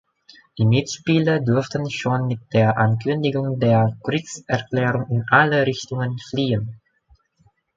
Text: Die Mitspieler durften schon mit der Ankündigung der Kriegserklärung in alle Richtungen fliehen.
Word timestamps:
Die 0.57 0.65
Mitspieler 0.65 1.39
durften 1.41 1.87
schon 1.91 2.25
mit 2.25 2.39
der 2.53 2.79
Ankündigung 2.79 3.59
der 3.59 3.95
Kriegserklärung 4.03 5.07
in 5.09 5.23
alle 5.29 5.67
Richtungen 5.67 6.17
fliehen. 6.17 6.81